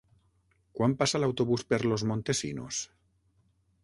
[0.77, 2.81] Quan passa l'autobús per Los Montesinos?